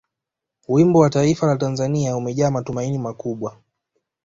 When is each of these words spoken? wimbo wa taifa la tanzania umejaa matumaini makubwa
wimbo 0.67 0.99
wa 0.99 1.09
taifa 1.09 1.47
la 1.47 1.57
tanzania 1.57 2.17
umejaa 2.17 2.51
matumaini 2.51 2.97
makubwa 2.97 3.61